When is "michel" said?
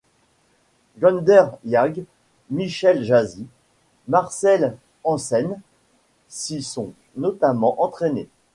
2.49-3.03